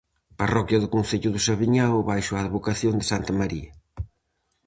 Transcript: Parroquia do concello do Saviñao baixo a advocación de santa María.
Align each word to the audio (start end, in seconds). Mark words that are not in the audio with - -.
Parroquia 0.41 0.81
do 0.83 0.91
concello 0.95 1.29
do 1.31 1.43
Saviñao 1.47 2.05
baixo 2.09 2.33
a 2.35 2.43
advocación 2.45 2.93
de 2.97 3.05
santa 3.11 3.31
María. 3.39 3.71